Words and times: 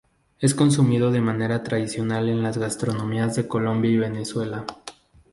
Es 0.39 0.55
consumido 0.55 1.11
de 1.11 1.21
manera 1.21 1.61
tradicional 1.61 2.27
en 2.27 2.41
las 2.41 2.57
gastronomías 2.57 3.35
de 3.35 3.47
Colombia 3.47 3.91
y 3.91 3.97
Venezuela. 3.97 4.65